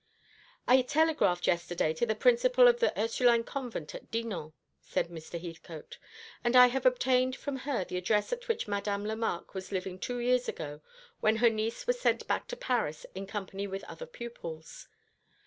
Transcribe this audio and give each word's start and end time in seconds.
"I 0.67 0.81
telegraphed 0.81 1.45
yesterday 1.45 1.93
to 1.93 2.07
the 2.07 2.15
principal 2.15 2.67
of 2.67 2.79
the 2.79 2.91
Ursuline 2.99 3.43
convent 3.43 3.93
at 3.93 4.09
Dinan," 4.09 4.53
said 4.81 5.09
Mr. 5.09 5.39
Heathcote, 5.39 5.99
"and 6.43 6.55
I 6.55 6.65
have 6.73 6.87
obtained 6.87 7.35
from 7.35 7.57
her 7.69 7.85
the 7.85 7.97
address 7.97 8.33
at 8.33 8.47
which 8.47 8.67
Madame 8.67 9.05
Lemarque 9.05 9.53
was 9.53 9.71
living 9.71 9.99
two 9.99 10.17
years 10.17 10.49
ago, 10.49 10.81
when 11.19 11.35
her 11.35 11.51
niece 11.51 11.85
was 11.85 11.99
sent 11.99 12.27
back 12.27 12.47
to 12.47 12.55
Paris 12.57 13.05
in 13.13 13.27
company 13.27 13.67
with 13.67 13.83
other 13.83 14.07
pupils. 14.07 14.87